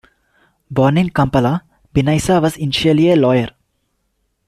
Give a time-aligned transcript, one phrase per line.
[0.71, 1.63] Born in Kampala,
[1.93, 3.49] Binaisa was initially a lawyer.